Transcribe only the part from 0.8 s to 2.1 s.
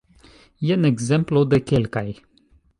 ekzemplo de kelkaj.